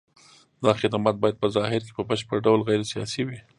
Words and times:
دا 0.63 0.71
خدمات 0.81 1.15
باید 1.21 1.41
په 1.41 1.47
ظاهر 1.55 1.81
کې 1.85 1.93
په 1.97 2.03
بشپړ 2.09 2.37
ډول 2.45 2.59
غیر 2.69 2.81
سیاسي 2.91 3.21
وي. 3.27 3.39